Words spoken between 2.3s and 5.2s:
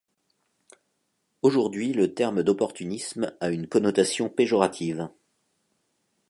d'opportunisme a une connotation péjorative.